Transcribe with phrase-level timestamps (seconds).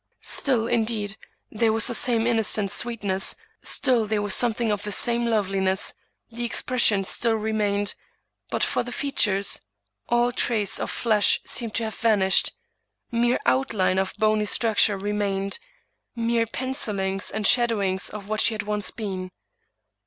[0.23, 1.15] Still, indeed,
[1.51, 5.93] there was the same innocent sweetness; still there was something of the same loveliness;
[6.31, 7.93] the expression still remained;
[8.49, 9.59] but for the fea tures—
[10.11, 12.49] ^all trace of flesh seemed to have vanished;
[13.11, 15.59] mere outline of bony structure remained;
[16.15, 19.31] mere pencilings and shadowings of what she once had been.